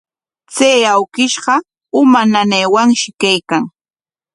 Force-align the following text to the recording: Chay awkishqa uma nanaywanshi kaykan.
Chay 0.55 0.81
awkishqa 0.93 1.55
uma 1.99 2.21
nanaywanshi 2.31 3.07
kaykan. 3.21 3.63